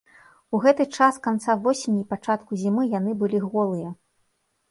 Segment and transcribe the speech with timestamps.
[0.57, 3.89] У гэты час канца восені і пачатку зімы яны былі голыя.